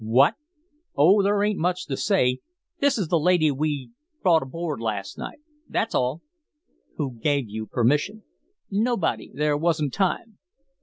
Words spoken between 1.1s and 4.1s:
there ain't much to say. This is the lady we